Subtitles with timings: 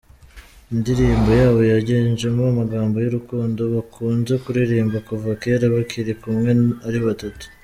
[0.73, 6.51] Indirimbo yabo yiganjemo amagambo y’urukundo bakunze kuririmba kuva kera bakiri kumwe
[6.87, 7.45] ari batatu.